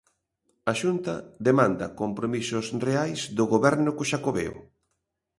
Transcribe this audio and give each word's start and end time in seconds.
A 0.71 0.73
Xunta 0.81 1.13
demanda 1.47 1.93
compromisos 2.01 2.65
reais 2.87 3.19
do 3.37 3.45
Goberno 3.53 3.89
co 3.97 4.07
Xacobeo. 4.11 4.55